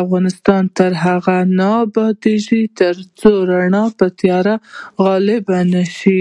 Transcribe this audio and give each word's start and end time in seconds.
افغانستان 0.00 0.62
تر 0.76 0.92
هغو 1.04 1.38
نه 1.58 1.70
ابادیږي، 1.86 2.62
ترڅو 2.78 3.32
رڼا 3.50 3.84
پر 3.96 4.08
تیاره 4.18 4.54
غالبه 5.04 5.58
نشي. 5.72 6.20